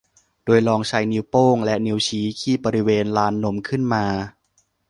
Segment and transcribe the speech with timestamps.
[0.45, 4.05] โดยลองใช้นิ้วโป้งและนิ้วชี้คีบบริเวณลานนมขึ้นมา